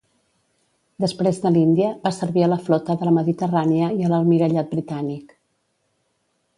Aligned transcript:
Després 1.03 1.41
de 1.43 1.51
l'Índia, 1.57 1.91
va 2.07 2.13
servir 2.21 2.45
a 2.45 2.49
la 2.55 2.59
Flota 2.69 2.97
de 3.03 3.11
la 3.11 3.15
Mediterrània 3.21 3.93
i 4.01 4.09
a 4.09 4.13
l'Almirallat 4.15 4.75
britànic. 4.77 5.41